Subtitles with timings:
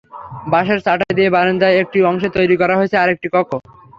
[0.51, 3.51] বাঁশের চাটাই দিয়ে বারান্দার একটি অংশে তৈরি করা হয়েছে আরেকটি কক্ষ।